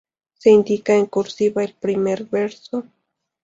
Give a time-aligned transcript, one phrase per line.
[0.33, 2.85] Se indica en cursiva el primer verso.